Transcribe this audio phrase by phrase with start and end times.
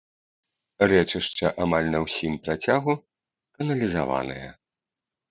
[0.91, 2.95] Рэчышча амаль на ўсім працягу
[3.55, 4.47] каналізаванае.